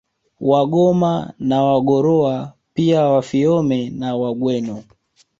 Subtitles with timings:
[0.39, 4.83] Wagoma na Wagorowa pia Wafiome na Wagweno